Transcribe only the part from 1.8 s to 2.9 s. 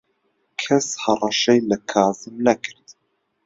کازم نەکرد.